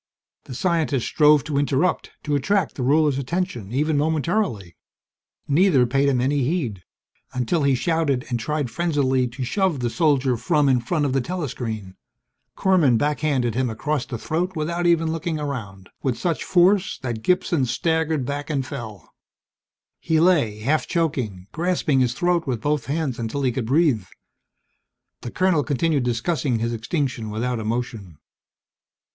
The 0.45 0.55
scientist 0.55 1.05
strove 1.05 1.43
to 1.43 1.59
interrupt, 1.59 2.09
to 2.23 2.33
attract 2.35 2.73
the 2.73 2.81
ruler's 2.81 3.19
attention 3.19 3.71
even 3.71 3.99
momentarily. 3.99 4.75
Neither 5.47 5.85
paid 5.85 6.09
him 6.09 6.19
any 6.19 6.41
heed, 6.43 6.81
until 7.33 7.61
he 7.61 7.75
shouted 7.75 8.25
and 8.29 8.39
tried 8.39 8.71
frenziedly 8.71 9.27
to 9.27 9.43
shove 9.43 9.79
the 9.79 9.91
soldier 9.91 10.37
from 10.37 10.67
in 10.67 10.79
front 10.81 11.05
of 11.05 11.13
the 11.13 11.21
telescreen. 11.21 11.97
Korman 12.57 12.97
backhanded 12.97 13.53
him 13.53 13.69
across 13.69 14.07
the 14.07 14.17
throat 14.17 14.55
without 14.55 14.87
looking 14.87 15.39
around, 15.39 15.89
with 16.01 16.17
such 16.17 16.43
force 16.43 16.97
that 17.03 17.21
Gibson 17.21 17.67
staggered 17.67 18.25
back 18.25 18.49
and 18.49 18.65
fell. 18.65 19.13
He 19.99 20.19
lay, 20.19 20.61
half 20.61 20.87
choking, 20.87 21.45
grasping 21.51 21.99
his 21.99 22.15
throat 22.15 22.47
with 22.47 22.59
both 22.59 22.87
hands 22.87 23.19
until 23.19 23.43
he 23.43 23.51
could 23.51 23.67
breathe. 23.67 24.05
The 25.21 25.29
colonel 25.29 25.63
continued 25.63 26.01
discussing 26.01 26.57
his 26.57 26.73
extinction 26.73 27.29
without 27.29 27.59
emotion. 27.59 28.17